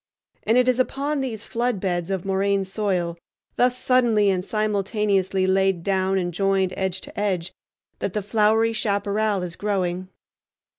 [0.41, 3.19] And it is upon these flood beds of moraine soil,
[3.55, 7.53] thus suddenly and simultaneously laid down and joined edge to edge,
[7.99, 10.07] that the flowery chaparral is growing.